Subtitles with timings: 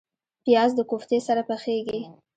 [0.43, 1.99] پیاز د کوفتې سره پخیږي